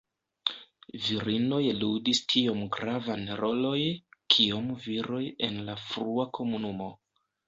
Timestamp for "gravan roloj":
2.75-3.81